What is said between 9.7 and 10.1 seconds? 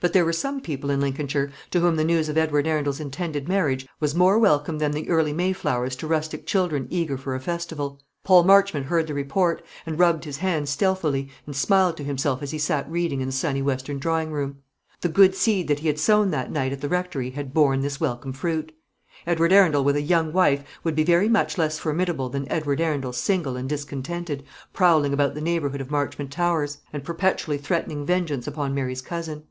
and